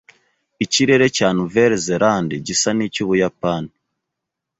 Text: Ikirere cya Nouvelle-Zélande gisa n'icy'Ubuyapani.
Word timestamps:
Ikirere 0.65 1.05
cya 1.17 1.27
Nouvelle-Zélande 1.37 2.35
gisa 2.45 2.69
n'icy'Ubuyapani. 2.73 3.71